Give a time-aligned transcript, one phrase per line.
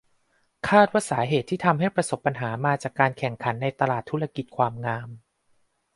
[0.69, 5.09] คาดว่าสาเหตุที่ทำให้ประสบปัญหามาจากการแข่งขันในตลาดธุรกิจความงาม